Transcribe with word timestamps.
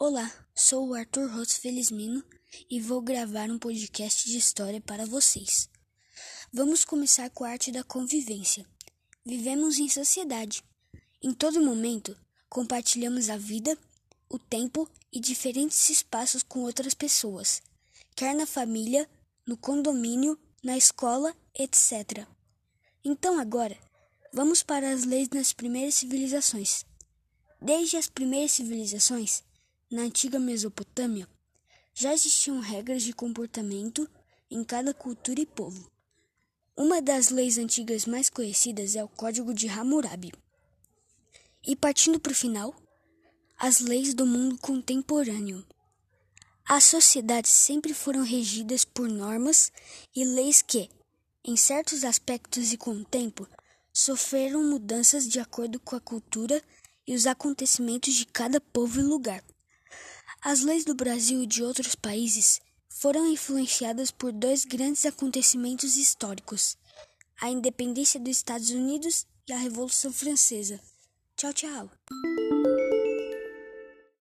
Olá, 0.00 0.32
sou 0.54 0.90
o 0.90 0.94
Arthur 0.94 1.28
Rosso 1.28 1.60
Felizmino 1.60 2.22
e 2.70 2.80
vou 2.80 3.02
gravar 3.02 3.50
um 3.50 3.58
podcast 3.58 4.30
de 4.30 4.38
história 4.38 4.80
para 4.80 5.04
vocês. 5.04 5.68
Vamos 6.52 6.84
começar 6.84 7.28
com 7.30 7.42
a 7.42 7.48
arte 7.48 7.72
da 7.72 7.82
convivência. 7.82 8.64
Vivemos 9.26 9.76
em 9.76 9.88
sociedade. 9.88 10.62
Em 11.20 11.34
todo 11.34 11.60
momento, 11.60 12.16
compartilhamos 12.48 13.28
a 13.28 13.36
vida, 13.36 13.76
o 14.28 14.38
tempo 14.38 14.88
e 15.12 15.18
diferentes 15.18 15.90
espaços 15.90 16.44
com 16.44 16.60
outras 16.60 16.94
pessoas, 16.94 17.60
quer 18.14 18.36
na 18.36 18.46
família, 18.46 19.10
no 19.44 19.56
condomínio, 19.56 20.38
na 20.62 20.78
escola, 20.78 21.34
etc. 21.58 22.24
Então 23.04 23.36
agora, 23.36 23.76
vamos 24.32 24.62
para 24.62 24.92
as 24.92 25.02
leis 25.02 25.28
nas 25.30 25.52
primeiras 25.52 25.94
civilizações. 25.94 26.86
Desde 27.60 27.96
as 27.96 28.08
primeiras 28.08 28.52
civilizações, 28.52 29.42
na 29.90 30.02
antiga 30.02 30.38
Mesopotâmia, 30.38 31.26
já 31.94 32.12
existiam 32.12 32.60
regras 32.60 33.02
de 33.02 33.12
comportamento 33.12 34.08
em 34.50 34.62
cada 34.62 34.92
cultura 34.92 35.40
e 35.40 35.46
povo. 35.46 35.90
Uma 36.76 37.02
das 37.02 37.30
leis 37.30 37.58
antigas 37.58 38.06
mais 38.06 38.28
conhecidas 38.28 38.94
é 38.94 39.02
o 39.02 39.08
Código 39.08 39.52
de 39.52 39.68
Hammurabi. 39.68 40.32
E 41.66 41.74
partindo 41.74 42.20
para 42.20 42.32
o 42.32 42.34
final, 42.34 42.74
as 43.58 43.80
leis 43.80 44.14
do 44.14 44.24
mundo 44.24 44.56
contemporâneo. 44.58 45.66
As 46.64 46.84
sociedades 46.84 47.50
sempre 47.50 47.92
foram 47.92 48.22
regidas 48.22 48.84
por 48.84 49.08
normas 49.08 49.72
e 50.14 50.22
leis 50.24 50.62
que, 50.62 50.88
em 51.42 51.56
certos 51.56 52.04
aspectos 52.04 52.72
e 52.72 52.76
com 52.76 52.92
o 52.92 53.04
tempo, 53.04 53.48
sofreram 53.92 54.62
mudanças 54.62 55.26
de 55.26 55.40
acordo 55.40 55.80
com 55.80 55.96
a 55.96 56.00
cultura 56.00 56.62
e 57.06 57.14
os 57.14 57.26
acontecimentos 57.26 58.14
de 58.14 58.26
cada 58.26 58.60
povo 58.60 59.00
e 59.00 59.02
lugar. 59.02 59.42
As 60.48 60.62
leis 60.62 60.82
do 60.82 60.94
Brasil 60.94 61.42
e 61.42 61.46
de 61.46 61.62
outros 61.62 61.94
países 61.94 62.58
foram 62.88 63.30
influenciadas 63.30 64.10
por 64.10 64.32
dois 64.32 64.64
grandes 64.64 65.04
acontecimentos 65.04 65.98
históricos: 65.98 66.74
a 67.38 67.50
independência 67.50 68.18
dos 68.18 68.38
Estados 68.38 68.70
Unidos 68.70 69.26
e 69.46 69.52
a 69.52 69.58
Revolução 69.58 70.10
Francesa. 70.10 70.80
Tchau, 71.36 71.52
tchau. 71.52 71.90